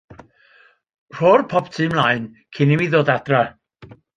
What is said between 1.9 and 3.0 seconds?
mlaen cyn i mi